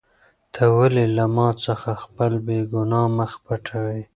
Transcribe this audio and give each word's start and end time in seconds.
ته 0.53 0.63
ولې 0.77 1.05
له 1.17 1.25
ما 1.35 1.49
څخه 1.65 1.91
خپل 2.03 2.31
بېګناه 2.45 3.07
مخ 3.17 3.31
پټوې؟ 3.43 4.01